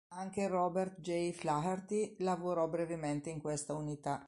Anche 0.15 0.47
Robert 0.47 0.99
J. 0.99 1.29
Flaherty 1.31 2.15
lavorò 2.21 2.67
brevemente 2.67 3.29
in 3.29 3.39
questa 3.39 3.75
unità. 3.75 4.19